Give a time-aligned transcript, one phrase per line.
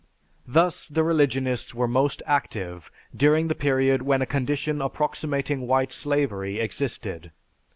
[0.47, 6.59] Thus the religionists were most active during the period when a condition approximating white slavery
[6.59, 7.31] existed.